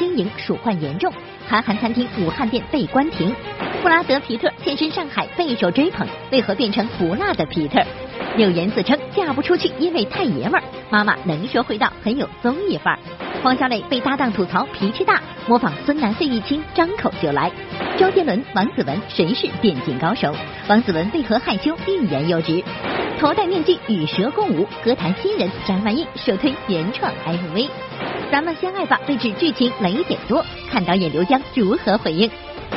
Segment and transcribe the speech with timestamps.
[0.00, 1.12] 经营鼠患严重，
[1.46, 3.36] 韩寒餐厅武汉店被关停。
[3.82, 7.84] 布拉德皮特现身上海备受追捧，为何变成不辣的皮特？
[8.34, 10.62] 柳岩自称嫁不出去，因为太爷们儿。
[10.88, 12.98] 妈妈能说会道，很有综艺范儿。
[13.42, 17.50] 黄小磊被搭档吐槽脾气大，模仿孙楠费玉清张口就来。
[17.98, 20.34] 周杰伦、王子文谁是电竞高手？
[20.68, 22.62] 王子文为何害羞欲言又止？
[23.18, 27.68] 头戴面具与蛇共舞，歌坛新人张曼玉首推原创 MV。
[28.30, 32.30] 咱们相爱吧被指剧情雷点多，看导演刘江如何回应？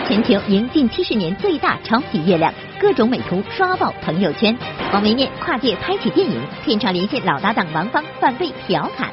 [0.07, 4.57] 全球迎近七十年最大超级月亮，各种美图刷爆朋友圈。
[4.93, 9.11] 王维念跨界拍起电影，片场连线老搭档王芳，反被调侃。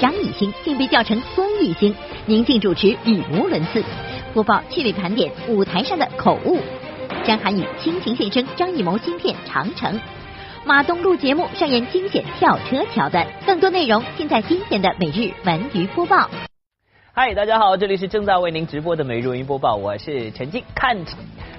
[0.00, 1.92] 张艺兴竟被叫成孙艺兴，
[2.26, 3.82] 宁静主持语无伦次。
[4.32, 6.60] 播报趣味盘点舞台上的口误。
[7.24, 9.92] 张涵予倾情献声张艺谋新片《长城》。
[10.64, 16.30] 马东录节目上演惊险跳车桥段，更多内容尽在今天的每日文娱播报。
[17.20, 20.62] 嗨，大家好，这里是正在为您直播的美文娱播报，我是陈静。
[20.72, 20.96] 看，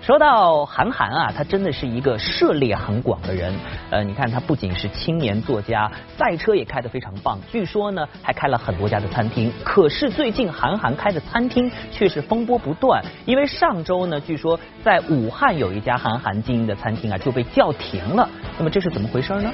[0.02, 3.53] 说到韩寒啊，他真的是一个涉猎很广的人。
[3.89, 9.52] 呃，你看他不仅是青年作家，赛车也开得非常棒，据说呢还开了很多家的餐厅。
[9.65, 18.30] 可是最近韩寒开的餐厅却是风波不断，因为上周呢，据说在武汉有一家韩寒经营的餐厅啊就被叫停了。
[18.57, 19.52] 那么这是怎么回事呢？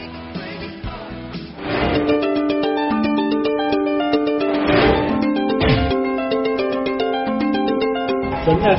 [8.46, 8.78] 真的？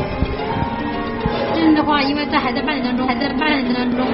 [1.57, 4.07] 真的话，因为在还在办理当中，还在办理当中。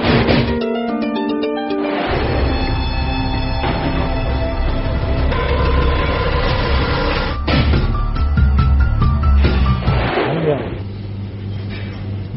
[10.34, 10.58] 那个，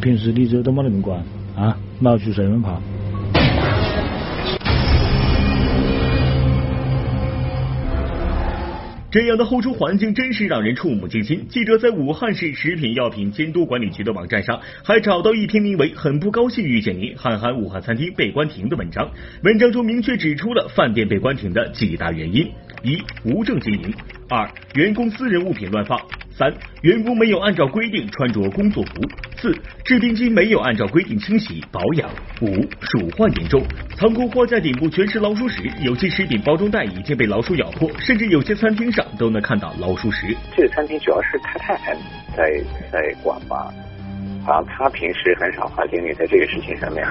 [0.02, 1.23] 平时你这都没得人管
[1.55, 2.81] 啊，老出随便跑。
[9.15, 11.45] 这样的后厨环境真是让人触目惊心。
[11.48, 19.09] 记者在武汉市食品药品监督管理局的网站上，还找到一篇名为《很不高兴遇见你，韩寒武汉餐厅被关停》的文章。
[19.43, 22.52] 文章中明确指出了饭店被关停的几大原因：
[22.83, 23.89] 一、无证经营；
[24.27, 25.97] 二、员工私人物品乱放；
[26.37, 29.02] 三、员工没有按照规定穿着工作服；
[29.37, 29.51] 四、
[29.83, 32.07] 制冰机没有按照规定清洗保养；
[32.41, 33.61] 五、鼠患严重，
[33.97, 40.35] 仓库货架顶部全是老鼠屎，有些食品包装袋已经被老鼠咬破，甚至有些餐厅上都能看到老鼠屎。
[40.55, 41.75] 这个餐厅主要是太太
[42.35, 42.43] 在
[42.91, 43.73] 在管吧，
[44.45, 47.04] 啊他平时很少花精力在这个事情上面。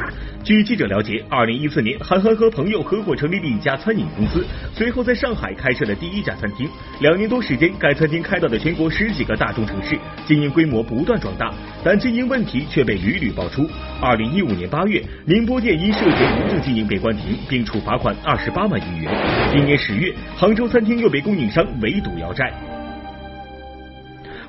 [0.45, 6.69] 据记者了解，二零一四年，韩寒和朋友合伙成立了一家餐饮公司，随后在上海开设了第一家餐厅。
[7.01, 11.53] 两年多时间，该餐厅开到了全国十几个大中城市，经营规模不断壮大，
[11.83, 13.69] 但经营问题却被屡屡爆出。
[14.01, 19.13] 二零一五年八月，宁波店因涉嫌无证经营被关停，并处罚款二十八万余元。
[19.53, 22.53] 今年十月，杭州餐厅又被供应商围堵要债。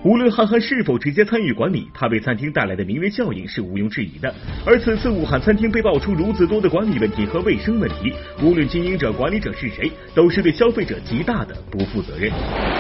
[0.06, 4.32] 无论韩寒是否直接参与管理，他为餐厅带来的名人效应是毋庸置疑的。
[4.64, 12.32] 而此次武汉餐厅被爆出如此多的管理问题和卫生问题，无论经营者、管理者是谁，都是对消费者极大的不负责任。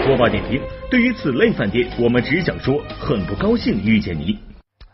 [0.05, 4.37] 播报点评：对于此类饭店，我们只想说，很不高兴遇见你。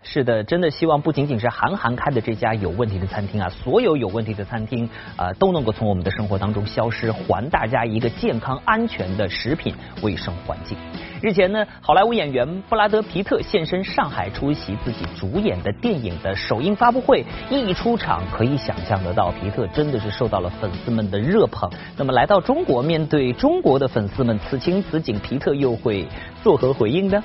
[0.04, 10.76] 是的，真的希望不仅仅是韩寒开的这家有问题的餐厅啊，所有有问题的餐厅啊都能够从我们的生活当中消失，还大家一个健康安全的食品卫生环境。
[11.22, 21.70] 日前呢，好莱坞演员布拉德皮特现身上海出席自己主演的电影的首映发布会，一出场可以想象得到，皮特真的是受到了粉丝们的热捧。
[21.96, 26.08] 那么来到中国，面对中国的粉丝们，此情此景，皮特又会
[26.44, 27.24] 作何回应呢？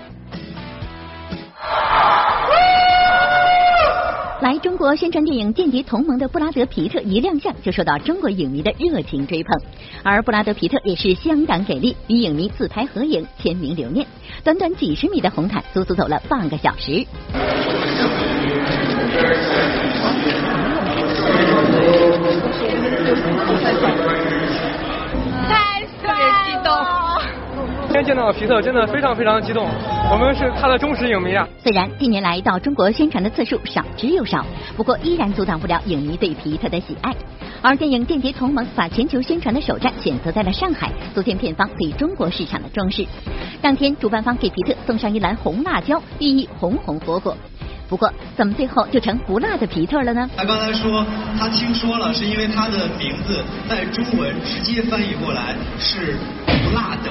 [4.40, 9.58] 来中国宣传电影《间谍同盟》的布拉德皮特一亮相就受到中国影迷的热情追捧，
[10.02, 14.06] 而布拉德皮特也是相当给力，与影迷自拍合影、签名留念，
[14.44, 17.06] 短短几十米的红毯足足走了半个小时。
[25.48, 26.44] 太帅了！
[26.44, 27.05] 激动。
[27.96, 29.66] 今天见到皮特真的非常非常激动，
[30.12, 31.48] 我们是他的忠实影迷啊。
[31.64, 34.44] 虽然近年来到中国宣传的次数少之又少，
[34.76, 37.10] 不过依然阻挡不了影迷对皮特的喜爱。
[37.62, 43.06] 而电影《间谍同盟》把全球宣传的首站选择在了上海，足见片方对中国市场的重视。
[43.62, 47.34] 当天，主办方给皮特送上一篮红辣椒，寓意红红火火。
[47.88, 50.28] 不过，怎么最后就成不辣的皮特了呢？
[50.36, 51.02] 他刚才说
[51.38, 56.14] 他听说了，是因为他的名字在中文直接翻译过来是
[56.46, 57.10] 不辣的。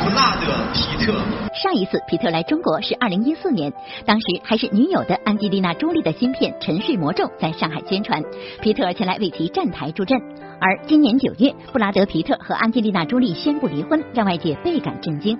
[0.00, 1.12] 不辣的皮特。
[1.54, 3.72] 上一次皮特来中国是二零一四年，
[4.04, 8.22] 当时还是女友的安吉丽娜·朱莉的新片《沉睡魔咒》在上海宣传，
[8.60, 10.20] 皮特前来为其站台助阵。
[10.60, 15.38] 而今年九月，布拉德·皮特和安吉丽娜·朱莉宣布离婚，让外界倍感震惊。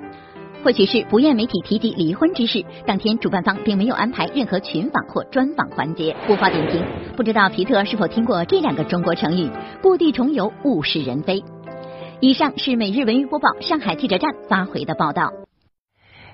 [0.62, 6.16] 或许是不愿媒体提及离婚之事，当天主办方并没有安排任何群访或专访环节。
[6.26, 6.82] 不发点评，
[7.16, 9.50] 不知道皮特是否听过这两个中国成语：
[9.82, 11.42] 故地重游，物是人非。
[12.24, 15.30] 以上是每日文娱播报上海记者站发回的报道。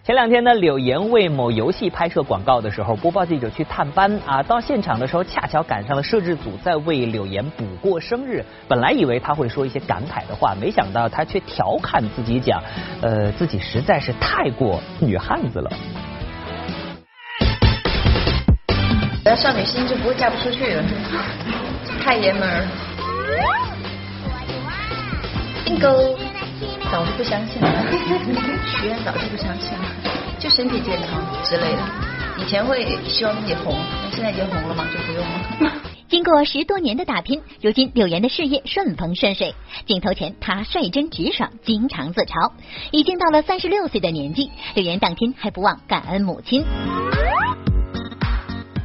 [0.04, 8.44] 前两天呢，柳岩为某游戏拍摄广告的时候，播报记者去探班啊，到现场的时候恰巧赶上了摄制组在为柳岩补过生日。
[8.68, 12.62] 本来以为他会说一些感慨的话，没想到他却调侃自己讲，
[13.02, 15.72] 呃，自己实在是太过女汉子了。
[19.24, 20.84] 要少女心就不会嫁不出去了，
[22.00, 23.69] 太爷们儿。
[25.64, 26.16] bingo，
[26.90, 27.68] 早就不相信了，
[28.66, 29.84] 许愿早就不相信了，
[30.38, 31.82] 就身体健康之类的。
[32.38, 35.72] 以前会希望自己红，那现在已经红了嘛，就不用了。
[36.08, 39.54] 经过十多年的打拼，如今柳岩的事业顺风顺水。
[39.86, 42.50] 镜头前，她率真直爽，经常自嘲。
[42.90, 46.64] 已经到了三十六岁的年纪，柳岩当天还不忘感恩母亲。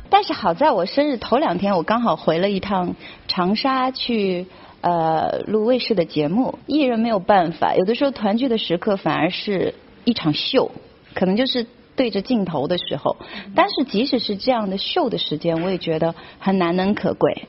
[0.09, 2.95] 但是好在我生日头两天，我刚好回了一趟
[3.27, 4.45] 长沙去。
[4.81, 9.73] 呃，录卫视的节目，艺人没有办法，有的时候团聚的时刻反而是
[10.03, 10.71] 一场秀，
[11.13, 13.17] 可能就是对着镜头的时候。
[13.55, 17.47] 但是即使是这样的秀的时间，我也觉得很难能可贵。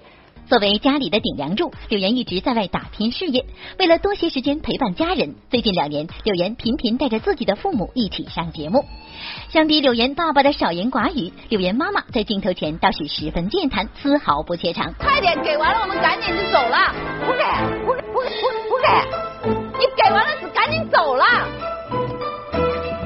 [0.49, 3.45] 作为家里的顶梁柱，柳岩一直在外打拼事业。
[3.79, 8.85] 为了多些时间陪伴家人，最近两年，柳岩频频带着自己的父母一起上节目。
[9.49, 14.95] 相比柳岩爸爸的少言寡语，柳岩妈妈在镜头前倒是十分健谈，丝毫不怯场。
[14.95, 16.95] 快点给完了，我们赶紧就走了。
[17.27, 17.43] 不给，
[17.85, 18.29] 不给，不给，
[18.69, 18.87] 不给！
[19.79, 21.25] 你给完了赶紧走了。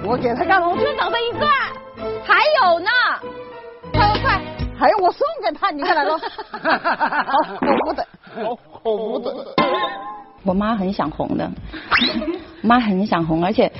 [0.04, 1.46] 我给他干了，我就等他一个，
[2.22, 2.90] 还有呢。
[3.92, 4.69] 快快快！
[4.80, 6.18] 还有我送给他，你看来了。
[6.18, 8.06] 好，我不得，
[8.82, 9.46] 我不得。
[10.42, 11.50] 我妈很想红的，
[12.62, 13.70] 妈很想红，而且。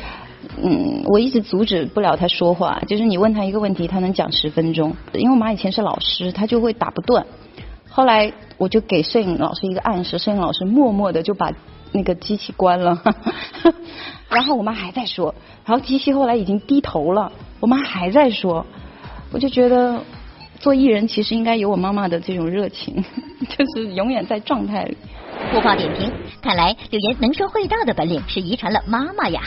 [0.63, 4.95] 嗯，我一直阻止不了她说话，就是你问她一个问题，她能讲十分钟。
[5.13, 7.25] 因为我妈以前是老师，她就会打不断。
[7.89, 11.53] 后来我就给摄影老师一个暗示，摄影老师默默的就把
[11.93, 13.01] 那个机器关了。
[14.29, 17.31] 然后我妈还在说，然后机器后来已经低头了，
[17.61, 18.65] 我妈还在说，
[19.33, 20.01] 我就觉得
[20.61, 23.03] 做艺人其实应该有我妈妈的这种热情，
[23.49, 24.97] 就是永远在状态里。
[25.51, 26.13] 播报点评，
[26.43, 29.41] 看来柳岩能说会道的本领是遗传了妈妈呀。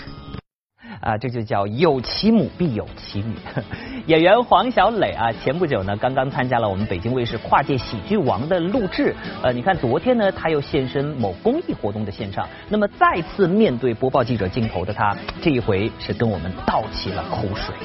[1.01, 3.35] 啊，这就叫有其母必有其女。
[4.07, 9.13] 演员黄小磊啊，前不久呢，刚刚参加了我们北京卫视《跨界喜剧王》的录制。
[9.43, 12.47] 呃，你看昨天呢，他又现身某公益活动的现场。
[12.69, 17.75] 那么再次面对播报记者镜头的他，这一回是跟我们倒起了口水。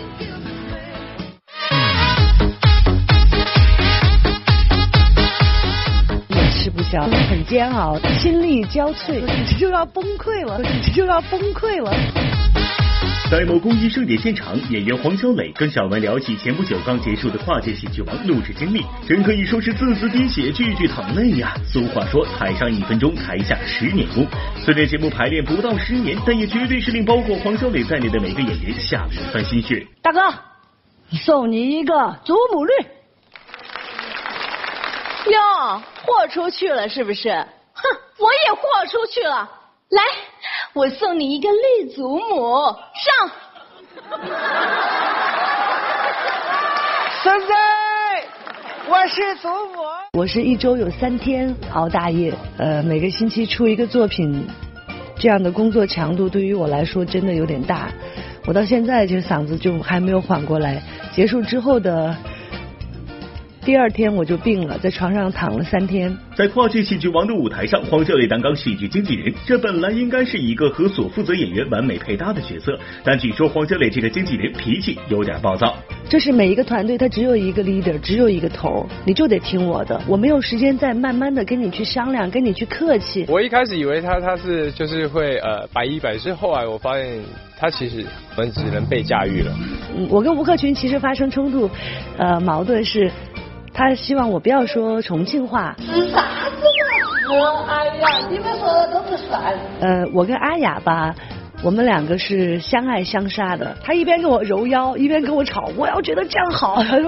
[6.96, 9.20] 很煎熬，心力交瘁，
[9.58, 10.58] 就要崩溃了，
[10.94, 11.92] 就要崩溃了。
[13.30, 21.54] 在某公益盛典现场，演员黄小磊跟小文聊起前不久刚结束的《跨界喜剧王》录制经历，真可以说是字字滴血，句句淌泪呀。
[21.70, 24.26] 俗话说，台上一分钟，台下十年功。
[24.64, 29.86] 虽然节目排练不到十年，但也绝对是令包括黄小磊在内的每个演员下了一番心血。
[30.00, 30.20] 大哥，
[31.12, 32.72] 送你一个祖母绿。
[35.30, 37.28] 哟，豁出去了是不是？
[37.30, 37.82] 哼，
[38.18, 39.46] 我也豁出去了。
[39.90, 40.02] 来，
[40.72, 43.30] 我送你一个绿祖母，上。
[47.22, 47.46] 孙子，
[48.88, 49.82] 我是祖母。
[50.14, 54.48] 我是一周有三天熬大夜，呃，每个星期出一个作品，
[55.18, 57.90] 这样的工作强度对于我来说真的有点大。
[58.46, 60.82] 我到现在这嗓子就还没有缓过来。
[61.12, 62.16] 结束之后的。
[63.68, 66.16] 第二天我就病了，在床上躺了三天。
[66.34, 75.76] 在跨界喜剧王的舞台上，黄小磊担纲喜剧经纪人，这本来应该是一个和所负责演员完美配搭的角色，但据说黄小磊这个经纪人脾气有点暴躁。
[76.08, 83.26] 这是每一个团队，他只有一个 leader，只有一个头，你就得听我的，我没有时间再慢慢的跟你去商量，跟你去客气。
[83.28, 87.18] 我一开始以为他他是就是会呃百依百顺，后来我发现
[87.58, 88.02] 他其实
[88.34, 89.54] 很只能被驾驭了。
[90.08, 91.68] 我跟吴克群其实发生冲突，
[92.16, 93.12] 呃矛盾是。
[93.72, 95.76] 他希望我不要说重庆话。
[95.78, 96.62] 是啥子
[97.40, 97.64] 嘛？
[97.68, 99.54] 哎呀，你们说的都不算。
[99.80, 101.14] 呃，我跟阿雅吧，
[101.62, 103.76] 我们两个是相爱相杀的。
[103.84, 105.70] 他一边跟我揉腰，一边跟我吵。
[105.76, 106.82] 我要觉得这样好。
[106.82, 106.98] 他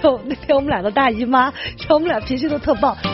[0.00, 1.52] 说，那天我们两个大姨妈，
[1.88, 2.96] 我们俩脾气都特暴。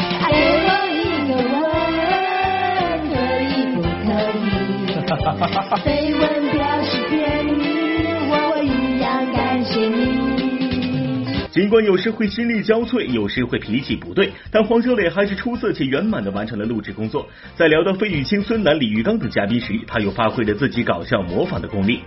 [11.60, 17.28] 尽管有时会心力交瘁，有时会脾气不对，但黄小磊还是出色且圆满的完成了录制工作。
[17.54, 22.00] 在聊到费玉清、孙楠、李玉刚等嘉宾时，他又发挥了自己搞笑模仿的功力。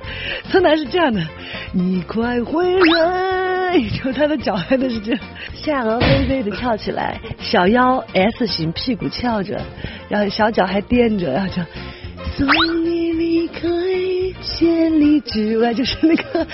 [0.46, 1.24] 孙楠是这样的，
[1.72, 5.22] 你快回来， 就他的脚还都是这样，
[5.54, 9.62] 下颚微微的翘起来，小腰 S 型，屁股翘着，
[10.10, 11.62] 然后小脚还垫着，然后就
[12.36, 13.62] 送你离开
[14.42, 16.48] 千里之外，就是那个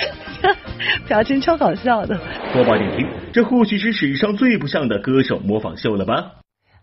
[1.08, 2.20] 表情超搞笑的。
[2.54, 6.32] 播报点评：这或许是史上最不像的歌手模仿秀了吧？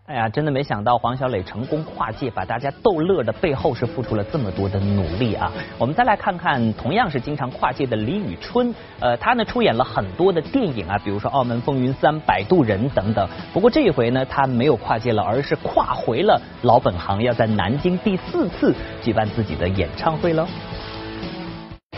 [0.07, 5.51] 哎呀，真的没想到黄小磊成功跨界，把大家逗乐的背后是付出了这么多的努力啊！
[5.77, 13.27] 我们再来看看，同样是经常跨界的李宇春，呃，他呢出演了很多的电影啊，比如说《澳门风云三》《摆渡人》等等。
[13.51, 18.73] 不过这一回呢，他没有跨界了，而是跨回了老本行，要在南京第四次
[19.03, 20.47] 举办自己的演唱会喽。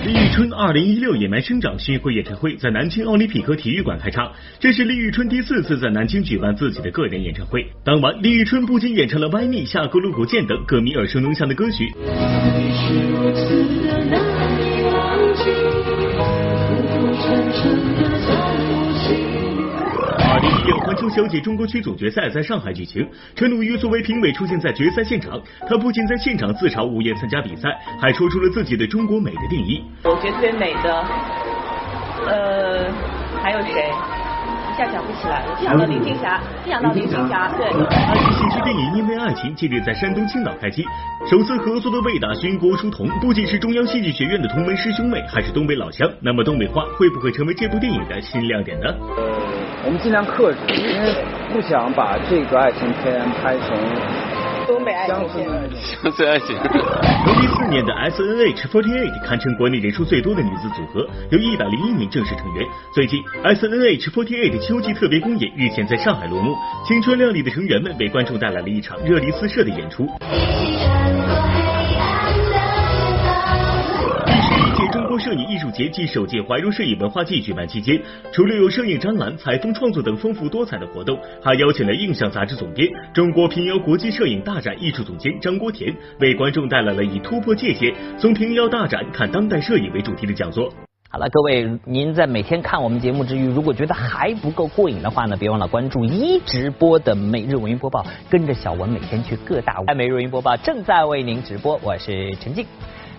[0.05, 7.67] 李宇春二零一六野蛮生长巡回演唱会在南京奥林匹克体育馆开唱，这是李宇春第四次在南京举办自己的个人演唱会。
[7.83, 11.91] 当晚，李宇春不仅演唱了《歪蜜》《下个路口见》等歌迷耳熟能详的歌曲。
[20.65, 27.69] 六环球小姐中国区总决赛在上海举行，陈鲁豫作为评委出现在决赛现场，她不仅在现场自嘲无颜参加比赛，
[28.01, 29.83] 还说出了自己对中国美的定义。
[30.03, 31.05] 我觉得特别美的，
[32.27, 32.91] 呃，
[33.41, 34.18] 还有谁？
[34.79, 35.57] 一下想不起来了。
[35.61, 37.67] 想到林青霞，想到林青霞，对。
[37.67, 40.85] 爱情喜剧电影《因为爱情》近日在山东青岛开机，
[41.29, 46.09] 首次合作的魏大勋、郭书童不仅是中央戏剧学院的同门师兄妹，还是东北老乡。
[46.21, 48.87] 那么东北话会不会成为这部电影的新亮点呢？
[49.17, 49.23] 呃，
[49.83, 51.13] 我们尽量克制，因为
[51.51, 53.75] 不想把这个爱情片拍成
[54.99, 55.47] 爱情片。
[56.01, 56.47] 乡村爱情。
[56.57, 62.65] 成立四年的 S N H forty eight 堪称国内人数最多的女子组合，有一百零一名正式成员。
[62.93, 66.53] 最近 S N H forty eight 秋季特别公演日前在上海落幕，
[66.85, 70.05] 青春靓丽的成员们为观众带来了一场热力四射的演出。
[75.19, 77.99] 摄影艺术节暨首届怀柔摄影文化季举办期间，
[78.31, 90.71] 除了有摄影展览、采风创作等丰富多彩的活动，还邀请了印象杂志总编、中国平遥国际摄影大展艺术总监张国田，为观众带来了以突破界限，从平遥大展看当代摄影为主题的讲座。
[91.11, 102.63] 好了，各位，您在每天看我们节目之余，如果觉得还不够过瘾的话呢，别忘了关注一直播的每日文娱播报，跟着小文每天去各大每日文娱播报正在为您直播，我是陈静。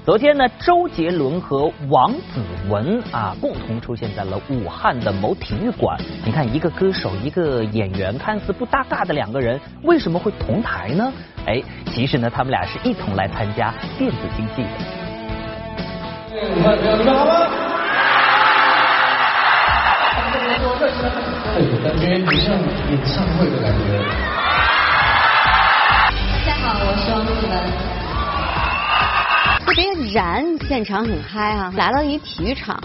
[0.03, 5.95] 昨天呢，周杰伦和王子文啊共同出现在了武汉的某体育馆。
[6.25, 11.13] 你看，一个歌手，一个演员，看似不搭嘎的两个人，为什么会同台呢？
[11.47, 14.69] 哎，其实呢，他们俩是一同来参加电子竞技的。
[21.85, 22.57] 感觉很像
[22.89, 24.03] 演唱会的感觉。
[26.33, 28.00] 大家好，我是王子文。
[29.71, 31.73] 特别燃，现场很嗨啊！
[31.77, 32.77] 来到一体育场，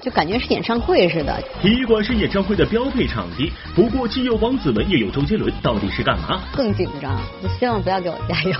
[0.00, 1.42] 就感觉是演唱会似的。
[1.60, 6.40] 体育馆是演唱会的标配场地，不过既有王子文又有周杰伦，到底是干嘛？
[6.54, 8.54] 更紧张，我希望不要给我加油。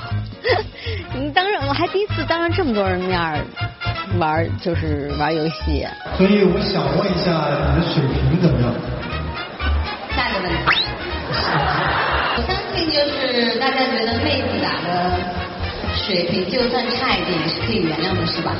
[1.14, 3.16] 你 当着我还第一次当着这么多人面
[4.18, 5.86] 玩，就是玩游戏。
[6.18, 7.30] 所以我想问一下，
[7.76, 8.59] 你的水平怎么
[16.10, 18.52] 水平就算差一点也是可以原谅的，是吧？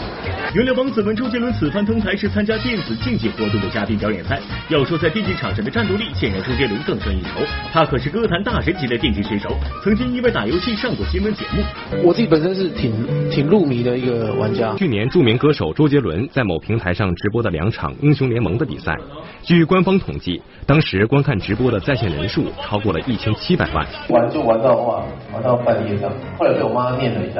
[0.54, 4.38] 原来王子文、周杰伦此番登台是参加电子竞技活动的嘉宾表演赛。
[4.68, 7.40] 要说在电竞场上的战斗力，显然周杰伦更胜一筹。
[7.72, 9.52] 他可是歌坛大神级的电竞选手，
[9.82, 11.64] 曾经因为打游戏上过新闻节目。
[12.04, 12.92] 我自己本身是挺
[13.30, 14.72] 挺入迷的一个玩家。
[14.76, 18.96] 去年著名歌手周杰伦在某平台上直播的两场英雄联盟的比赛，
[19.42, 23.84] 据官方统计，当时观看直播的在线人数超过了一千七百万。
[24.08, 25.02] 玩就玩到哇，
[25.32, 26.12] 玩到半夜这样。
[26.38, 27.39] 后来被我妈念了一下，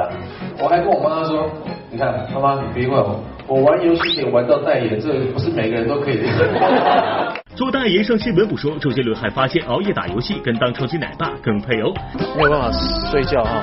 [0.61, 1.49] 我还跟我妈妈说
[1.91, 7.33] ：“你看，妈妈你别怪。”我我玩游戏可以玩到代言，这不是每个人都可以的。
[7.53, 11.91] 做代言上新闻不说，周杰伦还发现熬夜打游戏跟当超级奶爸更配哦。
[12.37, 12.71] 没有办法
[13.11, 13.61] 睡觉哈，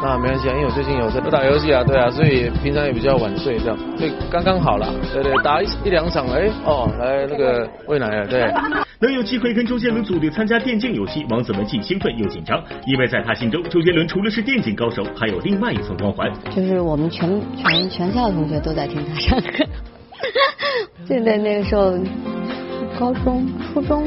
[0.00, 8.46] 那没关系啊，因为我最近有在不打游戏啊，对啊，所以平常也比较晚睡，这样，所以刚刚好了，对对，打一一两场，哎哦，来那个喂奶了，对。
[9.00, 16.28] 能有机会跟周杰伦组队参加电竞游戏，王子文既兴奋又紧张，因为在他心中，周杰伦除了是电竞高手，还有另外一层光环。
[16.50, 19.64] 就是我们全全全校的同学都在听他上课，
[21.06, 21.92] 记得那个时候，
[22.98, 24.04] 高中、初中。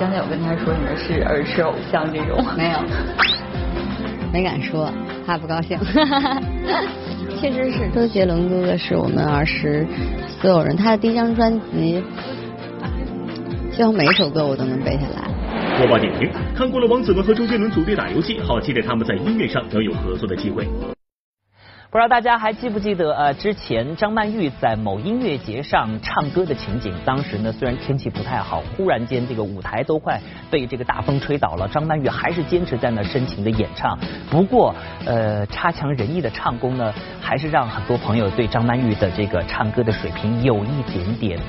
[0.00, 2.42] 刚才有跟他说你们是儿时偶像这种？
[2.56, 2.78] 没有。
[4.32, 4.90] 没敢说，
[5.26, 5.78] 怕不高兴。
[7.38, 9.86] 确实是周杰伦哥哥是我们儿时
[10.40, 12.02] 所有人，他的第一张专辑，
[13.76, 15.28] 几乎每一首歌我都能背下来。
[15.76, 20.66] 播报点评：看过了王子文和周杰伦组队打游戏，好期待他们在音乐上能有合作的机会。
[21.90, 26.94] 不知道大家还记不记得呃，之前张曼玉在某音乐节上唱歌的情景？
[27.04, 30.20] 当时呢，虽然天气不太好，忽然间这个舞台都快
[30.52, 33.98] 被这个大风吹倒了，张曼玉还是坚持在那深情的演唱。
[34.30, 34.72] 不过
[35.04, 41.40] 呃，差强人意的唱功呢，还是让很多朋友对张曼玉的这个唱歌的水平有一点点。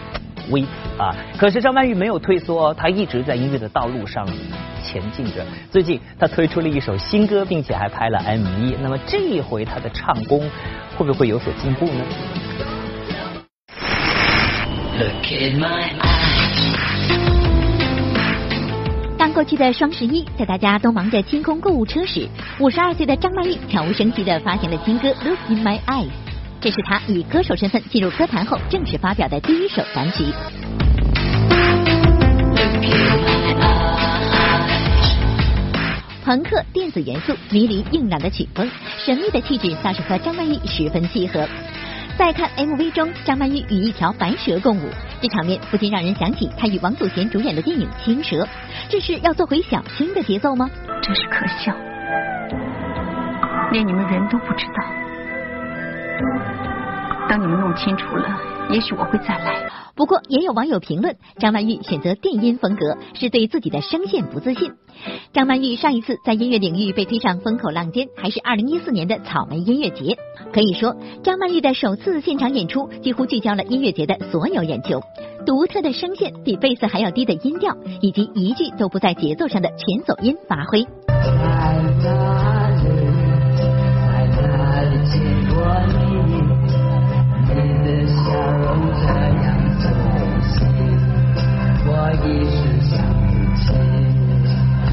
[0.50, 0.64] 微
[0.98, 1.16] 啊！
[1.38, 4.28] 可是张曼玉没有退缩，她一直在音乐的道路上
[4.84, 5.46] 前进着。
[5.70, 8.76] 最近她推出了一首新歌，并且还拍了 MV。
[8.82, 10.50] 那么这一回她的唱功
[10.98, 12.04] 会不会有所进步呢？
[19.18, 22.28] 当过去的双十一，在大家都忙着清空购物车时，
[22.60, 26.06] 五十二岁的张曼玉悄无声息的发行了新歌《Look in My Eyes》。
[26.62, 30.24] 这是他以歌手身份进入歌坛后正式发表的第一首单曲。
[36.24, 38.70] 朋克电子元素、迷离硬朗的曲风、
[39.04, 41.48] 神秘的气质，倒是和张曼玉十分契合。
[42.16, 44.84] 再看 MV 中，张曼玉与一条白蛇共舞，
[45.20, 48.44] 这场面不禁让人想起她与王祖贤主演的电影《青蛇》。
[48.88, 50.70] 这是要做回小青的节奏吗？
[51.02, 51.76] 真是可笑，
[53.72, 55.01] 连你们人都不知道。
[57.30, 59.70] 等你们弄清楚了，也许我会再来。
[59.96, 64.72] 不过也有网友评论，张曼玉选择电音风格是对自己的声线不自信。
[65.34, 70.18] 张曼玉上一次在音乐领域被推上风口浪尖，还是二零一四年的草莓音乐节。
[70.52, 75.02] 可以说，张曼玉的首次现场演出几乎聚焦了音乐节的所有眼球。
[75.46, 80.86] 独特的声线，比贝斯还要低的音调，以及一句都不在节奏上的全走音发挥。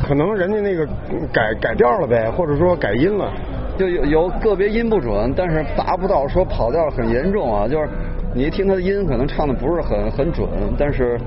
[0.07, 0.87] 可能人家那个
[1.31, 3.31] 改改调了呗，或者说改音了，
[3.79, 7.69] 就有有个别音不准，但是达不到说跑调很严重啊。
[7.69, 7.89] 就是
[8.35, 11.21] 你一听他的音，可能唱的不是很很准，但是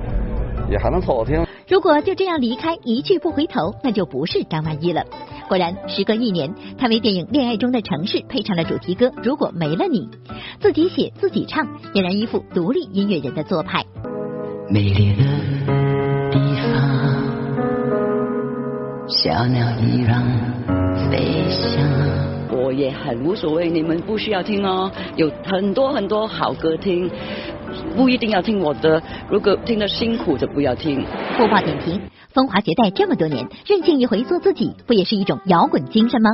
[0.68, 1.46] 也还能凑合听。
[1.70, 5.06] 如果就这样离开，一去不回头，那就不是张曼玉了。
[5.48, 10.00] 果然，时隔一年，她为电影《恋爱中的城市》配唱了主题歌《如果没了你》，
[10.60, 13.86] 自己写自己唱，俨然一副独立音乐人的做派。
[14.70, 15.81] 美丽的
[19.12, 20.24] 小鸟依然
[21.10, 21.82] 飞翔。
[22.50, 27.10] 我也很无所谓，你们不需要听哦，有很多很多好歌听，
[27.96, 29.02] 不一定要听我的。
[29.30, 31.06] 如果听得辛苦就不要听。
[31.38, 36.32] 播报点评：风华绝代这么多年，任性一回做自己，不也是一种摇滚精神吗？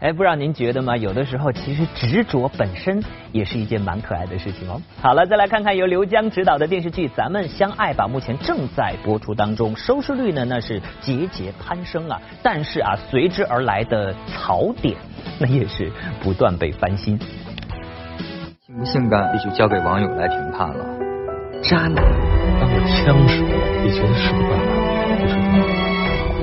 [0.00, 0.96] 哎，不知道您觉得吗？
[0.96, 4.80] 有的时候其实执着本身也是一件蛮可爱的事情哦。
[5.02, 12.20] 好了，再来看看由刘江执导的电视剧《咱们相爱吧》，目前正在播出当中，收视率呢那是节节攀升啊。
[12.44, 14.94] 但是啊，随之而来的槽点，
[15.40, 15.90] 那也是
[16.22, 17.18] 不断被翻新。
[17.18, 20.86] 性不性感，必须交给网友来评判了。
[21.60, 21.96] 渣男，
[22.60, 23.42] 当我枪手，
[23.82, 24.64] 你觉得是个办法。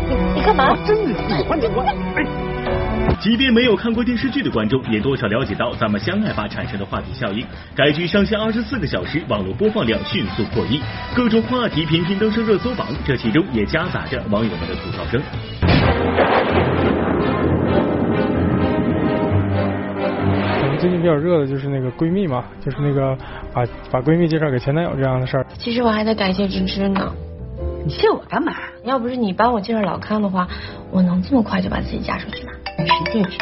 [0.10, 0.76] 你你你干嘛？
[0.86, 1.86] 真的喜欢你吗？
[3.26, 3.36] 哎。
[3.36, 7.44] 即便没有看过电视剧的观众，也多少了解到《咱们相爱吧》产生的话题效应。
[7.76, 10.80] 该剧上线二十四个小时，网络播放量迅速破亿，
[11.16, 15.20] 各种话题频频登上热搜榜，这其中也夹杂着网友们的吐槽声。
[20.62, 23.18] 咱们最近比较热的就是那个闺蜜嘛，就是那个
[23.52, 25.46] 把把闺蜜介绍给前男友这样的事儿。
[25.58, 27.12] 其实我还得感谢芝芝呢。
[27.86, 28.54] 你谢我干嘛？
[28.84, 30.48] 要不是你帮我介绍老康的话，
[30.92, 32.52] 我能这么快就把自己嫁出去吗？
[32.86, 33.38] 实践去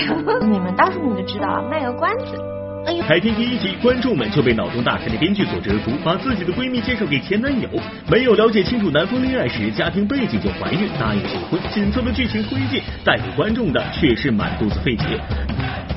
[0.00, 0.38] 什么？
[0.40, 2.51] 你们到时候你就知道了，卖个关子。
[2.86, 3.02] 哎呦！
[3.02, 7.68] 海天第一集，观众们就被脑洞大开的编剧所折服，把自己的闺蜜介绍给前男友，
[8.10, 15.04] 没有了解清楚男方恋爱时、家庭背景就怀孕，答应结婚，紧凑的剧情推进，带给观众的却是满肚子费解。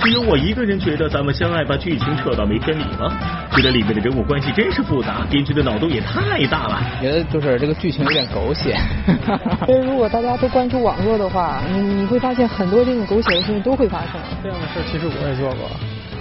[0.02, 3.18] 只有我一个人觉得咱们相爱把剧情扯到没天理吗？
[3.56, 6.82] 觉得里面的人物关系真是复杂，编剧的脑洞也太大了。
[7.02, 8.76] 觉得就是这个剧情有点狗血。
[9.66, 14.20] 其实如果大家都关注网络的话，你你会发现很多这种狗血的事情都会发生。
[14.44, 15.70] 这样的事其实我也做过，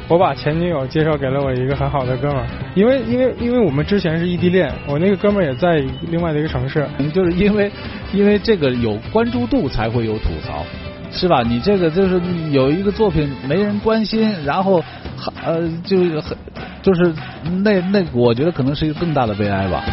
[0.09, 7.71] 我把前女友介绍给了我一个很好的哥们儿，因为因为因为我们之前是异地恋，我那个哥们儿也在另外的一个城市，就是因为
[8.13, 10.65] 因为这个有关注度才会有吐槽。
[11.17, 11.45] 是吧？
[11.47, 14.83] 你这个就是有一个作品没人关心，然后
[15.45, 16.37] 呃，就是很
[16.83, 17.15] 就是
[17.63, 19.85] 那那，我觉得可能是一个更大的悲哀吧。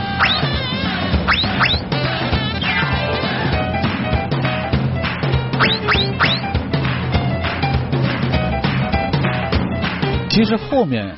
[10.31, 11.13] 其实后面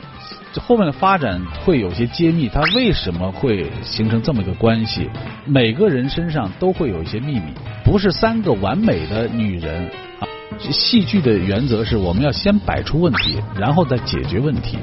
[0.60, 5.08] 后面的发展会有些揭秘，它为什么会形成这么个关系？
[5.45, 7.54] 每个人身上都会有一些秘密，
[7.86, 9.88] 不是三个完美的女人
[10.19, 10.26] 啊。
[10.60, 14.80] 戏剧的原则是我们要先摆出问题，然后再解决问题。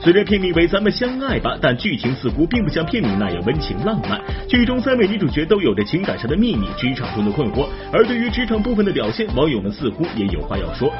[0.00, 4.18] 虽然片名为《咱们相爱吧》，但剧情似乎并不像片名那样温情浪漫。
[4.48, 7.66] 剧中三位女主角都有着情感上的秘密，职场中的困惑。
[7.92, 10.90] 而对于职场部分的表现，网友们似乎也有话要说。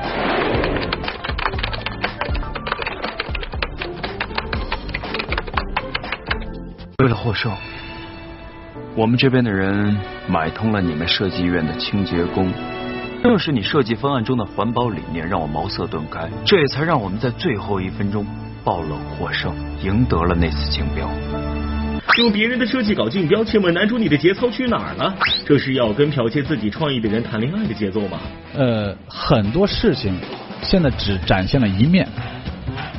[7.02, 7.52] 为了获胜，
[8.94, 9.94] 我们这边的人
[10.26, 12.50] 买通了你们设计院的清洁工。
[13.22, 18.24] 正是你设计方案中的环保理念让我茅塞顿开，这也才让我们在最后一分钟
[18.64, 21.06] 爆冷获胜，赢得了那次竞标。
[22.16, 25.14] 用别人的设计搞竞标，请问男主你的节操去哪儿了？
[25.44, 28.18] 这是要跟剽窃自己创意的人谈恋爱的节奏吗？
[28.54, 30.18] 呃，很多事情
[30.62, 32.08] 现在只展现了一面，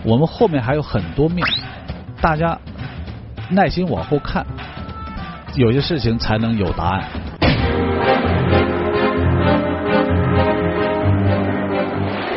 [0.03, 1.43] 我们后面还有很多面，
[2.21, 2.59] 大家
[3.49, 4.45] 耐心往后看，
[5.55, 7.03] 有些事情才能有答案。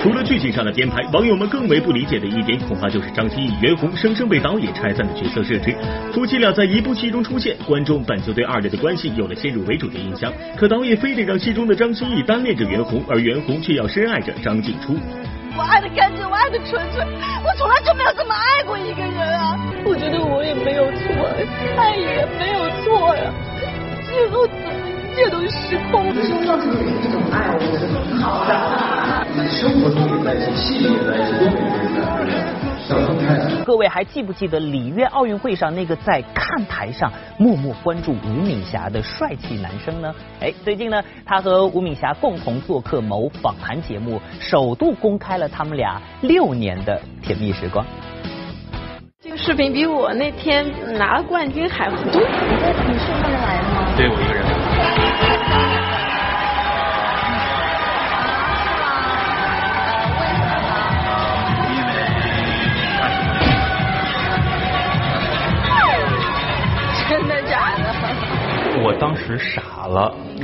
[0.01, 5.77] 除了剧情上的编排，网友们更为不理解的一点，恐怕就是张歆艺、袁弘生生被导演拆散的角色设置。
[6.13, 10.33] 夫妻俩在一部戏中出现，观众本就对二人的关系有了先入为主的印象。
[10.57, 14.97] 可导演非得让戏中的张歆艺单恋着袁弘，而袁弘却要深爱着张静初。
[15.57, 17.05] 我爱的干净，我爱的纯粹，
[17.45, 19.59] 我从来就没有这么爱过一个人啊！
[19.85, 21.03] 我觉得我也没有错，
[21.77, 23.33] 爱也没有错呀，
[24.09, 26.23] 最后怎么一切都失控了？
[26.23, 28.51] 说到这里，这种爱，我觉得很好的。
[29.51, 31.59] 生活中也在一起，戏里也在一起，都没
[33.65, 40.13] 各位还记不记得里约奥运会上那个在看台上默默关注吴敏霞的帅气男生呢？
[40.41, 47.85] 哎，最近呢，他和吴敏霞共同做客某访谈节目，首度公开了他们俩六年的甜蜜时光。
[49.23, 50.67] 这个视频比我那天
[50.99, 51.97] 拿了冠军还多。
[51.97, 52.13] 你
[52.93, 53.95] 你是一个人来的吗？
[53.97, 54.40] 对，我一个人。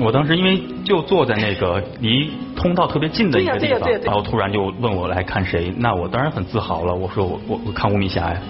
[0.07, 8.41] 我当时因为就坐在那个离通道特别近的一个地方，然后突然就问我来看谁，那我当然很自豪了，我说我我我看吴敏霞呀，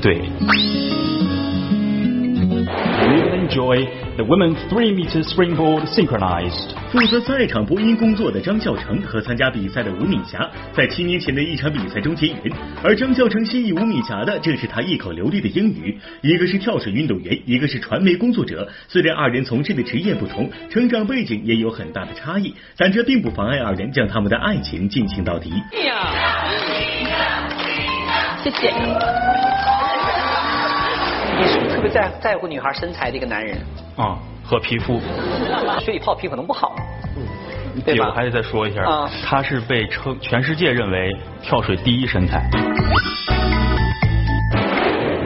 [0.00, 0.22] 对。
[2.64, 3.84] Enjoy
[4.16, 6.72] the women's three-meter springboard synchronized。
[6.90, 12.36] 负责赛场播音工作的张孝成和参加比赛的吴敏霞，在七年前的一场比赛中结缘。
[12.82, 15.98] 而张孝成吸引吴敏霞的，正是他一口流利的英语。
[16.22, 18.66] 一个是跳水运动员，一个是传媒工作者。
[18.88, 25.52] 虽然二人从事的职业不同，成长背景也有很大的差异，但这并不妨碍二人将他们的爱情进行到底。
[28.42, 28.72] 谢谢。
[31.84, 33.58] 你是不是特别在在乎女孩身材的一个男人？
[33.96, 35.00] 啊，和皮肤。
[35.84, 36.74] 水里泡皮可能不好。
[37.84, 38.82] 对我还得再说一下，
[39.24, 42.48] 他是被称全世界认为跳水第一身材。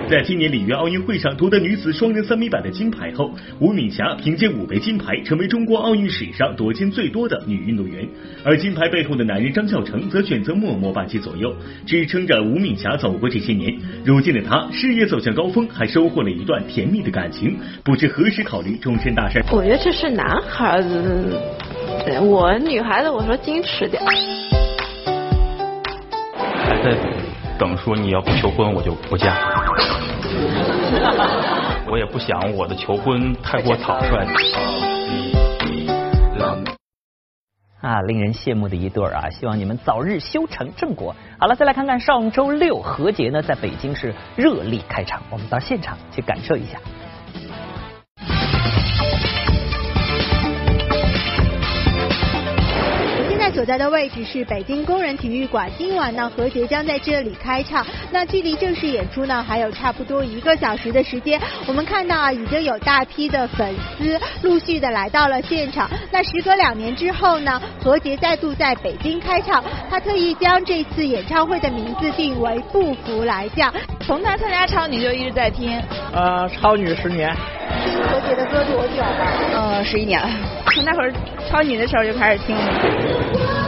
[0.08, 8.08] 在今年里约奥运会上夺得女子双人三米板的金牌后，吴敏霞凭借五枚金牌，成为中国奥运史上夺金最多的女运动员。
[8.42, 13.76] 而金牌背后的男人张孝成则选择默默伴其左右，支撑着吴敏霞走过这些年。
[14.02, 19.44] 如今的她事业走向高峰，还收获了一段甜蜜的感情，不知何时考虑终身大事。
[19.52, 21.38] 我觉得这是男孩子，
[22.22, 24.02] 我女孩子，我说矜持点。
[26.64, 26.96] 还在
[27.58, 29.36] 等说你要不求婚，我就不嫁。
[31.90, 34.26] 我也不想我的求婚太过草率。
[37.80, 39.30] 啊，令人羡慕的一对啊！
[39.30, 41.14] 希望你们早日修成正果。
[41.38, 46.80] 好了，再来看看上周六何洁呢，在北京是热力开场，我们到现场去感受一下。
[53.58, 57.84] 所在的位置是北京工人体育馆，今晚呢何洁将在这里开唱。
[58.12, 61.40] 那距离正式演出呢还有差不多一个小时的时间。
[61.66, 65.90] 我们看到啊，已经有大批的粉丝陆续的来到了现场。
[66.12, 73.72] 那时隔两年之后呢，何洁再度在北京开唱，他特意将这次演唱会的名字定为《不服来将》。
[74.06, 75.76] 从他参加超女就一直在听。
[76.12, 77.36] 呃，超女十年。
[77.88, 79.80] 听何洁的歌多久了？
[79.80, 80.28] 嗯，十一年了。
[80.74, 81.12] 从 那会儿
[81.48, 83.67] 超女的时候就开始听了。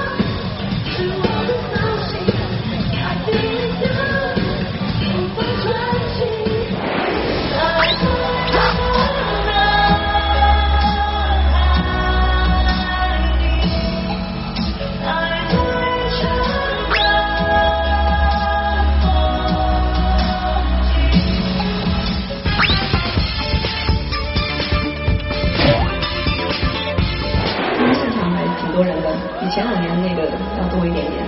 [30.70, 31.20] 多一点点。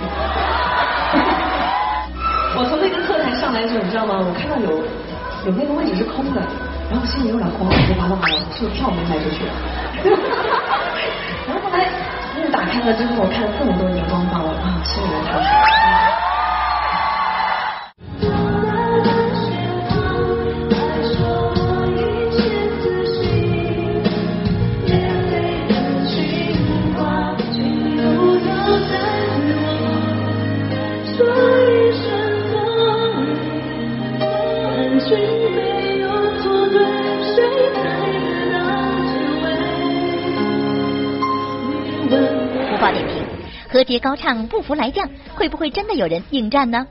[2.55, 4.15] 我从那个课台上来的时候，你知道吗？
[4.21, 4.79] 我看到有
[5.47, 6.41] 有那个位置是空的，
[6.91, 9.45] 然后我心里有点慌，我完了完了，是不是票没卖出去？
[11.49, 11.89] 然后后来
[12.37, 15.33] 幕打开了之后，我看了这么多荧光棒，我啊，心里面踏
[43.85, 46.87] 节高唱不服来将，会不会真的有人应战呢？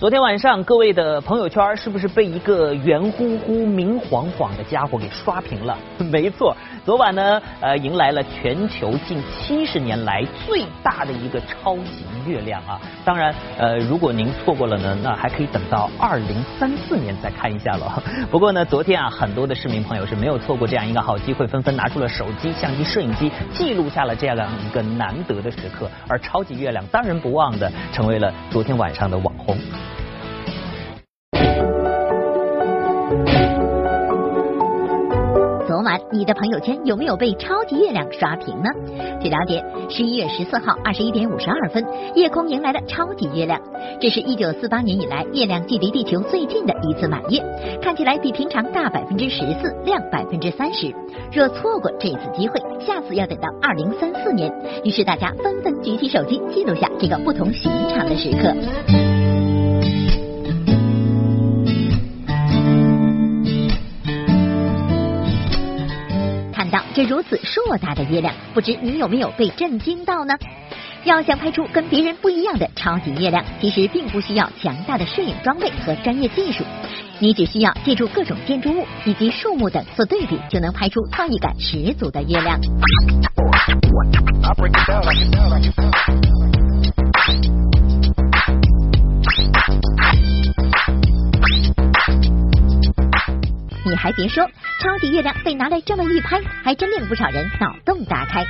[0.00, 5.76] 昨天晚上，各位的朋友圈是不是被一个圆乎乎、明晃晃的家伙给刷屏了？
[6.10, 12.80] 没错，昨晚呢，呃，迎来了全球近七十年来最大的一个超级月亮啊！
[13.04, 18.02] 当然，呃，如果您错过了呢，那还可以等到二零三四年再看一下了。
[18.32, 25.90] 不过呢，昨天啊，很多的市民朋友是没有错过这样一个好机会，纷纷拿出了手机、相机、摄影机，记录下了这样一个难得的时刻。
[26.08, 29.58] 而超级月亮当仁不忘的成为了昨天晚上的网红。
[35.80, 38.68] 昨晚你的朋友圈有没有被超级月亮刷屏呢？
[39.18, 41.82] 据了解，十一月十四号二十一点五十二分，
[42.14, 43.58] 夜空迎来了超级月亮。
[43.98, 47.42] 这是一九四八年以来月亮距离地球最近的一次满月，
[47.80, 50.94] 看起来比平常大百分之十四，亮百分之三十。
[51.32, 54.52] 若错过这次机会，下次要等到二零三四年。
[54.84, 58.54] 于是大家纷纷举起手机记录下这个不同寻常的时刻。
[67.04, 70.34] 如此硕大的月亮，不知你有没有被震惊到呢？
[71.04, 76.62] 要想拍出跟别人不一样的超级月亮，其实并不需要强大的摄影装备和专业技术，
[77.18, 82.60] 你只需要借助各种建筑物以及树木等做对比，就能拍出创意感十足的月亮。
[93.90, 94.48] 你还别说，
[94.80, 98.46] 超级月亮被拿来这么一拍，还真令不少人脑洞大开。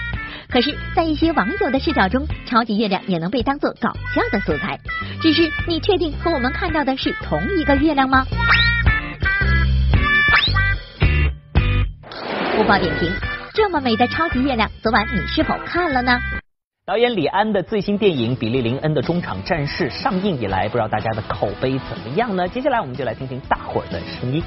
[0.51, 4.79] 可是，在一些网友的视角中，超级月亮也能被当做搞笑的素材。
[5.23, 8.27] 只是，你确定和我们看到的是同一个月亮吗？
[12.55, 13.11] 播报点评：
[13.55, 16.21] 这么美的超级月亮，昨晚你是否看了呢？
[16.85, 22.49] 导演李安的最新电影《比利林恩的中场战事》上映以来，不知道大家的口碑怎么样呢？
[22.49, 24.43] 接下来我们就来听听大伙儿的声音。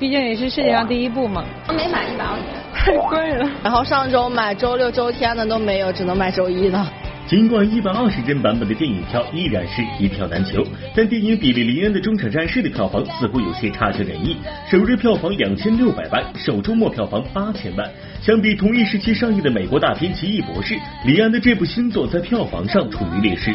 [0.00, 1.44] 毕竟也是世界上第一部嘛。
[1.68, 2.38] 我没买一百二
[2.74, 3.46] 太贵了。
[3.62, 6.82] 然后上周买周六周天的都没有，只能买周一的。
[7.26, 14.36] 尽管一百二十帧版本的电影票依然是一票难求，但电影《比利林恩的中场战事》的票房似乎有些差强人意。
[14.68, 17.86] 首日票房两千六百万，首周末票房八千万。
[18.22, 23.54] 相比同一时期上映的美国大片《奇异博士》，李安的这部新作在票房上处于劣势。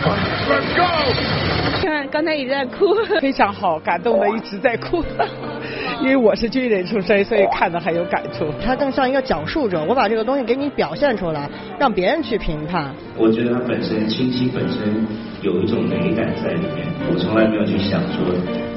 [0.00, 0.16] 看，
[2.12, 5.02] 刚才一直在哭， 非常好，感动的一直在哭。
[6.02, 8.44] 因为我是军人出身，所以看的很有感触。
[8.62, 11.48] 他更像一个讲述者，我把这个东西给你表现出来，
[11.78, 12.92] 让别人去评判。
[13.16, 15.06] 我觉得它本身清晰，本身
[15.40, 16.86] 有一种美感在里面。
[17.10, 18.18] 我从来没有去想说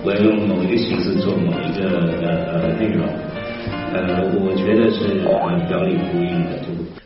[0.01, 1.89] 我要用某一个形式做某一个
[2.23, 3.05] 呃呃内容。
[3.91, 5.19] 呃，我觉得是
[5.67, 6.51] 表里呼应的。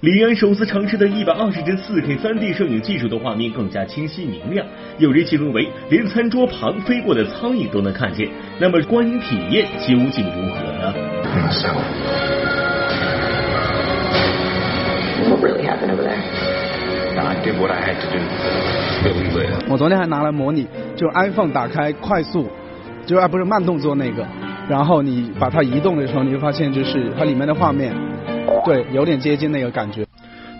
[0.02, 4.66] 李安首次尝试的一百二十帧四 K 三 D 摄影技术的画面更加清晰明亮，
[4.98, 8.30] 有人形容为连餐桌旁飞过的苍蝇都能看见。
[8.62, 10.94] 那么观影体验究竟如何呢
[19.68, 22.48] 我昨天还拿来模拟，就 iPhone 打开快速，
[23.06, 24.26] 就啊不是慢动作那个。
[24.70, 27.94] 然后你把它移动的时候，你会发现就是它里面的画面，
[28.66, 30.06] 对，有点接近那个感觉。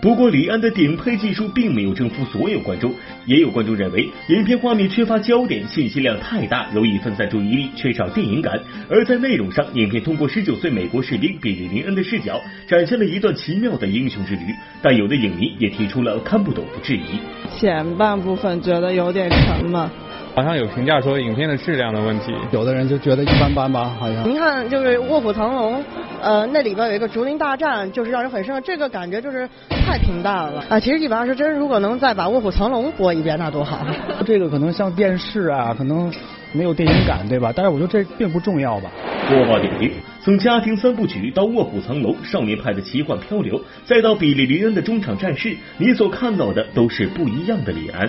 [0.02, 2.90] 不过李安的顶配技术并没有征服所有观众，
[3.26, 8.58] 也有观众认为影片画面缺乏焦点，信息量太大，容易分散注意力，缺少电影感。
[8.88, 14.40] 而在内容上，影片通过十九岁美国士兵比利林恩的视角，展现了一段奇妙的英雄之旅。
[14.80, 17.20] 但有的影迷也提出了看不懂的质疑。
[17.58, 19.86] 前半部分觉得有点沉闷。
[20.34, 24.26] 好像有评价说影片的质量的问题，有的人就觉得一般般吧，好像。
[24.26, 25.78] 您看，就是《卧虎藏龙》，
[26.22, 30.78] 呃，那里边有一个竹林大战，就是让人很深，这个感觉就是太平淡了啊。
[30.78, 33.78] 其实一百二十帧，如果能再把《卧虎藏龙》播一遍，那多好。
[34.24, 36.12] 这个可能像电视啊，可能
[36.52, 37.52] 没有电影感，对吧？
[37.54, 38.88] 但是我觉得这并不重要吧。
[39.28, 39.90] 播报点评：
[40.22, 48.06] 从家庭三部曲到卧虎藏龙、少年派的奇幻漂流，再到比利林恩的中场战事，你所看到的都是不一样的李安。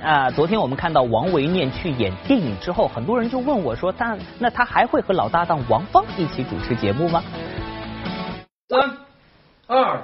[0.00, 7.22] 啊，昨天我们看到王维念去演电影之后，很多人就问我说：“但那他还会和老搭档王芳一起主持节目吗？”
[8.68, 8.96] 三、
[9.68, 10.02] 二、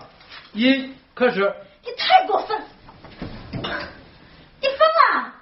[0.53, 1.53] 一，开始！
[1.83, 2.57] 你太过分！
[3.53, 5.35] 你疯了！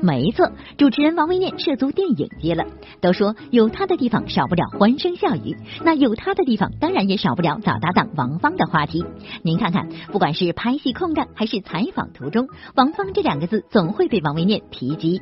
[0.00, 2.64] 没错，主持人王维念涉足电影界了。
[3.00, 9.04] 都说有他的地方少不了欢声笑语，那有他的地方当然也少不了早搭档王芳的话题。
[9.42, 15.20] 您看看，不管是拍戏空档还是采访途中，王芳这两个字总会被王维念提及。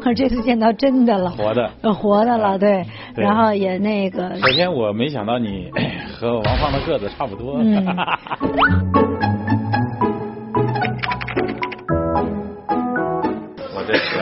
[0.00, 2.84] 可这次见到真的了，活的，活的了，对。
[3.14, 4.38] 然后也那个。
[4.38, 5.70] 首先，我没想到你
[6.12, 7.54] 和王芳的个子差不多。
[7.54, 7.64] 可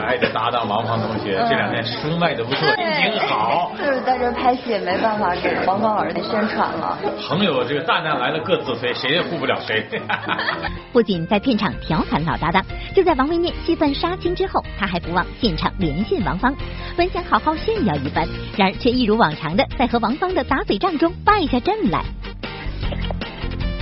[0.02, 3.72] 爱的搭档王芳同学，这两天声卖的不错，心情好。
[3.78, 6.98] 就是在这拍戏也，没办法给王芳老师宣传了。
[7.28, 9.86] 朋友，这个大难来了各自飞，谁也护不了谁。
[10.92, 16.54] 不仅在片场调侃老搭档，就在王维念戏份杀青之后，他还不忘现场连线王芳，
[16.96, 22.04] 本想好好炫耀一番，然而却一如往常的在和王芳的打嘴仗中败下阵来。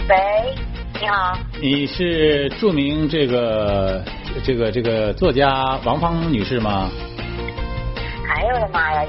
[0.09, 0.55] 喂，
[1.01, 1.39] 你好。
[1.61, 4.05] 你是著名这个。
[4.45, 6.91] 这个这个作家王芳女士吗？
[8.29, 9.05] 哎呦我的妈呀！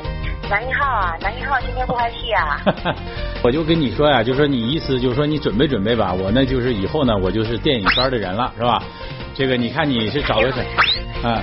[0.50, 2.60] 男一号啊，男一号今天不拍戏啊？
[3.44, 8.84] 我就跟你说呀，就说你意思就是说你准备准备吧，我呢就是以后呢我就是电影圈的人了，是吧？
[9.42, 10.64] 这个你看你是找个谁？
[11.24, 11.42] 啊，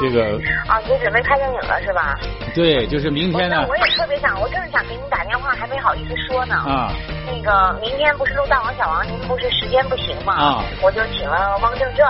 [0.00, 2.18] 这个啊，你准备拍电影了是吧？
[2.54, 3.62] 对，就是明天呢。
[3.68, 6.54] 我也特别想，我正想给你打电话，还没好意思说呢。
[6.54, 6.90] 啊。
[7.26, 10.32] 那个明天不是录《大王小王》，您不是时间不行吗？
[10.32, 10.64] 啊。
[10.80, 12.08] 我就请了汪正正，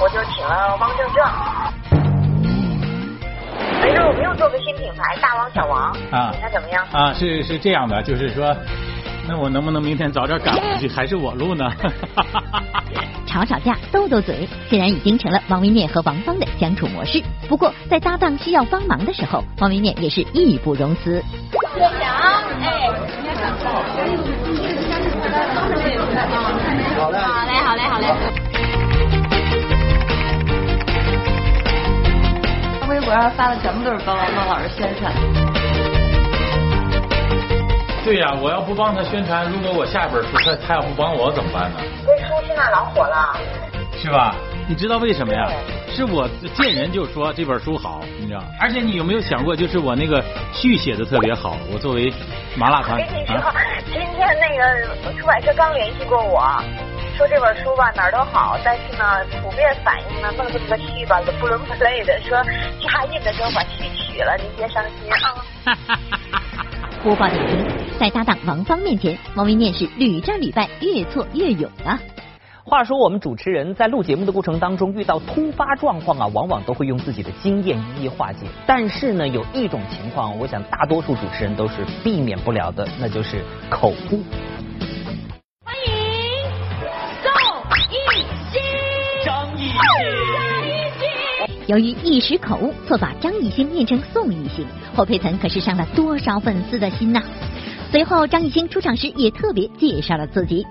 [0.00, 1.26] 我就请了汪正正。
[3.82, 5.92] 没事，我们又做个新品牌《大王小王》。
[6.16, 6.30] 啊。
[6.32, 6.86] 你看怎么样？
[6.92, 8.56] 啊，是是这样的，就是说。
[9.30, 10.88] 那我能不能明天早点赶回去？
[10.88, 11.70] 还是我录呢？
[13.28, 17.22] 吵吵架，斗斗嘴，显然已经成了王维念和王芳的相处模式。
[17.46, 21.22] 不过，在搭档需要帮忙的时候，王维念也是义不容辞。
[21.74, 22.88] 谢谢啊，哎。
[26.96, 28.06] 好嘞，好嘞，好嘞，好嘞。
[32.88, 35.12] 微博上发的全部都是帮王芳老师宣传。
[38.08, 41.76] 对呀，我要不帮他宣传，如果我下一本书他他要不帮我怎么办呢？
[42.06, 43.36] 这书现在老火了，
[44.02, 44.34] 是吧？
[44.66, 45.46] 你知道为什么呀？
[45.94, 48.42] 是我见人就说这本书好，你知道？
[48.58, 52.10] 而且你有没有想过，就是我那个序写的特别好，我作为
[52.56, 52.98] 麻辣烫。
[52.98, 53.36] 我跟你说，
[53.92, 56.40] 今天那个出版社刚联系过我，
[57.14, 59.04] 说这本书吧哪儿都好，但是呢，
[59.42, 62.42] 普遍反映呢弄这么个序吧不伦不类的，说
[62.80, 65.76] 加印的时候把序取了，您别伤心啊。
[67.00, 71.98] 播报点评，在搭档王芳面前，王维念是屡战屡败，越挫越勇啊。
[72.62, 78.46] 话说，我们主持人在录节目的过程当中遇到突发状况啊，往往都会用自己的经验一一化解。
[78.66, 84.22] 但是呢，有一种情况，我想大多数主持人都是避免不了的，那就是口误。
[85.64, 85.92] 欢迎
[87.24, 87.32] 宋
[87.90, 87.96] 艺
[88.52, 88.62] 兴，
[89.24, 91.66] 张艺兴。
[91.66, 97.20] 由于一时口误，错把张艺兴念成宋艺兴，侯佩岑可是伤了多少粉丝的心呐！
[97.90, 100.64] 随后，张艺兴出场时也特别介绍了自己。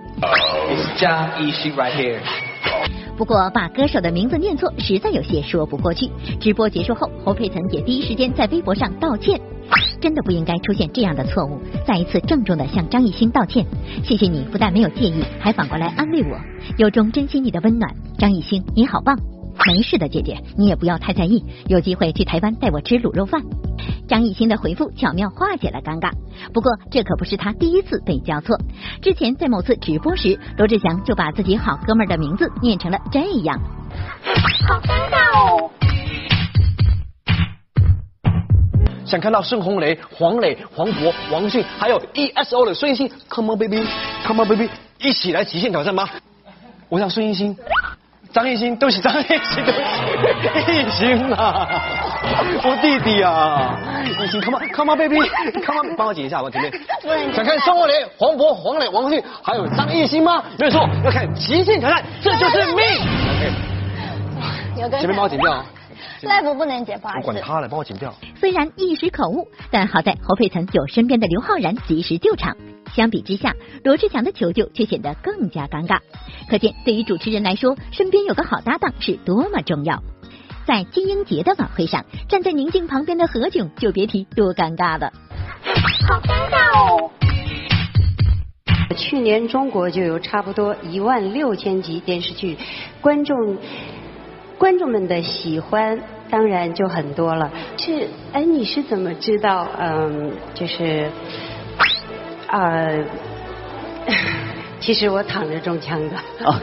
[0.98, 2.20] 张艺兴 right here。
[3.18, 6.10] 不过，把歌手的名字念错，实在有些说不过去。
[6.40, 9.42] 直播结束后，侯佩岑也第一时间在微博上道歉，
[10.00, 13.66] 真的不应该出现这样的错误，再一次郑重的向张艺兴道歉。
[14.04, 16.38] 谢谢你不但没有介意，还反过来安慰我，
[16.78, 17.92] 由衷珍惜你的温暖。
[18.20, 19.18] 张艺兴，你好棒！
[19.66, 21.44] 没事的，姐姐，你也不要太在意。
[21.68, 23.42] 有机会去台湾带我吃卤肉饭。
[24.08, 26.12] 张艺兴的回复巧妙化解了尴尬。
[26.54, 28.58] 不过这可不是他第一次被叫错。
[29.02, 33.60] 之前在某次直播时，罗志祥就把自己好哥们的名字念成了这样。
[34.68, 35.70] 好尴尬哦！
[39.06, 46.08] 想看到盛红雷、黄磊、黄渤、王迅，还有 ESO 的孙艺兴，Come on baby，Come on baby，一起来极限挑战吗？
[46.90, 47.56] 我想孙艺兴。
[48.34, 51.68] 张艺兴，对不起，张艺兴，对不起， 艺兴啊，
[52.64, 56.72] 我弟弟啊，艺兴，come on，come on，baby，come on，帮我解一下，我前面。
[57.34, 60.44] 想看宋红雷、黄渤、黄磊、王迅，还有张艺兴吗？
[60.58, 62.86] 没错，要看极限挑战，这就是命。
[65.00, 65.64] 前面帮我剪掉。
[66.22, 67.28] 赖不不能剪，不好意思。
[67.28, 68.14] 我管他了，帮我剪掉。
[68.40, 72.58] 虽然一时口误，但好在侯佩岑有身边的刘昊然及时救场。
[72.96, 73.54] 相比之下，
[73.84, 76.00] 罗志祥的求救却显得更加尴尬。
[76.50, 80.02] 可见，对于主持人来说，身边有个好搭档是多么重要。
[80.66, 85.12] 在金鹰节的晚会上，站在宁静旁边的何炅就别提多尴尬了。
[86.08, 87.12] 好尴尬哦！
[88.96, 92.58] 去年中国就有差不多一万六千集电视剧，
[93.00, 93.58] 观众
[94.58, 96.00] 观众们的喜欢
[96.30, 97.52] 当然就很多了。
[97.78, 99.68] 是，哎，你是怎么知道？
[99.80, 101.10] 嗯，就是，
[102.48, 102.98] 呃，
[104.82, 106.16] 其实我躺着中枪的。
[106.46, 106.60] 啊。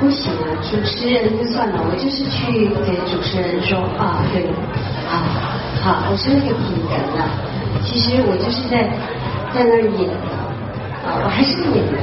[0.00, 4.46] 不行啊，主持人就算了，我就是去给主持人说啊，对，
[5.08, 5.18] 好，
[5.82, 7.30] 好，我是那个品人啊。
[7.84, 8.82] 其实我就是在
[9.54, 10.14] 在那儿演的，
[11.06, 11.98] 啊，我还是个演员，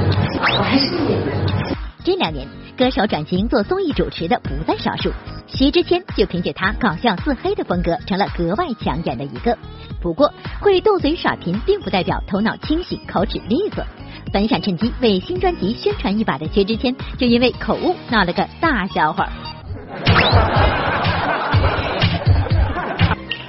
[0.58, 1.65] 我还是个演员。
[2.06, 2.46] 这两年，
[2.78, 5.10] 歌手转型做综艺主持的不在少数。
[5.48, 9.58] 薛之谦就凭借他搞笑自黑的风格，成了格外抢眼的一个。
[10.00, 13.84] 不过，会斗嘴耍贫，并不代表头脑清醒、口齿利索。
[14.32, 19.28] 本想趁机为新专辑宣传一把的薛之谦，就因为口误闹了个大笑话。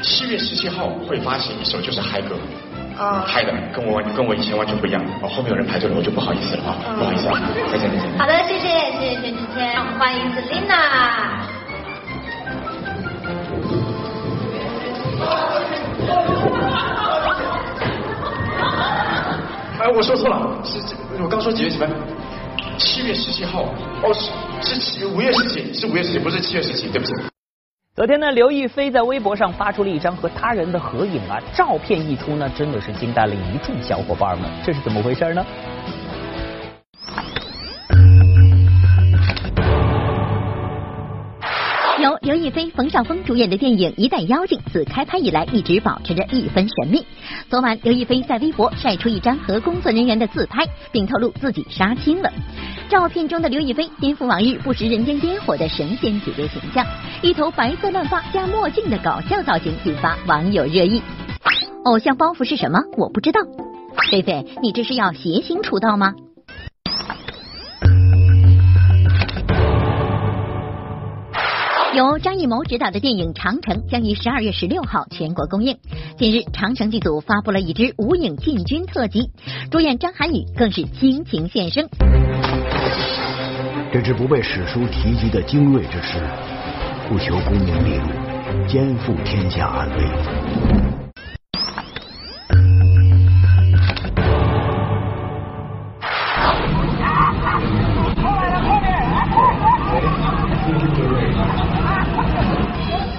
[0.02, 2.36] 七月十七号会发行一首就是嗨歌，
[2.98, 5.00] 啊，嗨的，跟我跟我以前完全不一样。
[5.22, 7.40] 哦，后面有人排队了，我就不好意思了啊，不好意思啊，
[7.72, 8.18] 再见再见。
[8.18, 8.68] 好的，谢谢
[8.98, 10.74] 谢谢薛之谦，欢迎 Selina。
[19.80, 21.88] 哎，我说错了，是是，我刚说几月几分？
[22.80, 23.62] 七月十七号，
[24.02, 24.12] 哦，
[24.60, 27.14] 是是七五月十七，是五月十七，不是七月十七，对不起。
[27.98, 35.44] 昨天呢，刘亦菲在微博上发出了一张和他人的合影啊，照片一出呢，真的是惊呆了一众小伙伴们，这是怎么回事呢？
[42.08, 47.06] 由刘亦菲、冯绍峰主演的电影《一代妖精》自开拍以来一直保持着一分神秘。
[47.50, 52.32] 昨晚，刘亦菲在微博晒出一张和工作人员的自拍，并透露自己杀青了。
[52.88, 56.88] 照片中的刘亦菲颠覆往日不食人间烟火的神仙姐姐形象，
[57.22, 61.02] 一头白色乱发加墨镜的搞笑造型引发网友热议。
[61.84, 62.80] 偶像包袱是什么？
[62.98, 63.42] 我不知道。
[64.10, 66.14] 菲菲，你这是要谐星出道吗？
[71.98, 75.76] 由张艺谋执导的电影《长城》将于十二月十六号全国公映。
[76.16, 79.32] 近日，长城剧组发布了一支无影进军特辑，
[79.72, 81.90] 主演张涵予更是倾情献声。
[83.92, 86.20] 这支不被史书提及的精锐之师，
[87.10, 90.87] 不求功名利禄，肩负天下安危。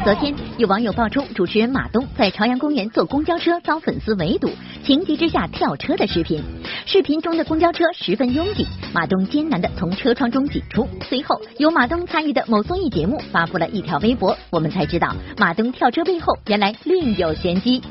[0.09, 4.50] 昨天，有网友爆出主持人马东在朝阳公园坐公交车遭粉丝围堵，
[4.82, 6.42] 情急之下跳车的视频。
[6.86, 10.88] 视频中的公交车十分拥挤，马东艰难的从车窗中挤出。
[11.06, 17.82] 随后，由马东参与的某综艺节目发布了一条微博，我们才知道马东跳车背后原来另有玄机。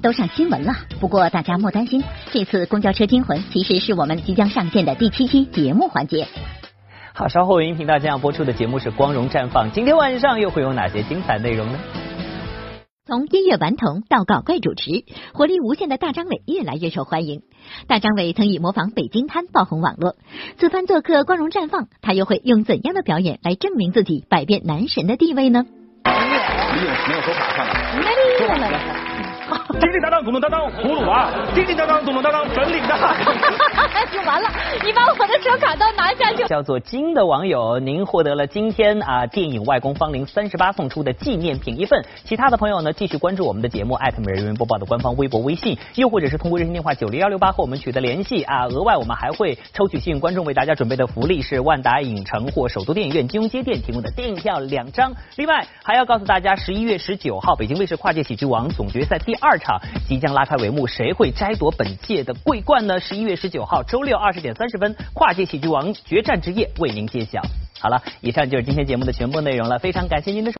[0.00, 6.26] 都上新闻了，不过大家莫担心，这次公交车惊魂其实是我们即将上线的第七期节目环节。
[7.14, 11.78] 好，稍后音频道将要播出的节目是《光荣绽放》，今天晚上又会有哪些精彩内容呢？
[13.04, 15.04] 从音乐顽童到搞怪主持，
[15.34, 17.42] 活力无限的大张伟越来越受欢迎。
[17.86, 20.14] 大张伟曾以模仿北京滩爆红网络，
[20.56, 25.66] 此番做客《光荣绽放》，他又会用怎样的表演来证明自己百变男神的地位呢？
[26.04, 29.31] 没有没有手卡上来，手卡来。
[29.80, 32.96] 叮叮当当，咚咚当当，葫芦娃；叮叮当当，咚咚当当，本领大。
[34.12, 34.48] 就完了，
[34.84, 36.44] 你把我的手卡都拿下去。
[36.44, 42.04] 叫做金的网友，您获得了今天啊电影《外公芳龄三十八》送出的纪念品一份。
[42.24, 48.66] 其他的朋友呢，继续关注我们的节目，艾特每日人文播报的官方微博、微信，又或者是通过热线电话九零幺六八和我们取得联系啊。
[48.66, 55.14] 额外我们还会抽取幸运观众为大家准备的福利是万达影城或首都电影院金融街店提供的电影票两张。
[55.36, 63.00] 另外还要告诉大家，十一月十九号北京卫视跨界喜剧王总决赛第二场即将拉开帷幕，谁会摘夺本届的桂冠呢？
[63.00, 67.42] 十一月十九号周六二十点三十分，跨界喜剧王决战之夜为您揭晓。
[67.80, 70.50] 好了，以上就是今天节目的全部内容了，非常感谢您的收。